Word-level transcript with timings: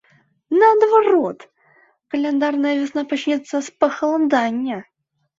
Наадварот, 0.59 1.39
каляндарная 2.13 2.71
вясна 2.79 3.03
пачнецца 3.11 3.55
з 3.67 3.75
пахаладання. 3.83 4.77